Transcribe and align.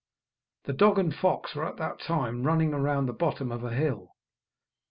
The 0.63 0.73
dog 0.73 0.97
and 0.97 1.13
fox 1.13 1.53
were 1.53 1.63
at 1.63 1.77
that 1.77 1.99
time 1.99 2.41
running 2.41 2.71
round 2.71 3.07
the 3.07 3.13
bottom 3.13 3.51
of 3.51 3.63
a 3.63 3.71
hill. 3.71 4.15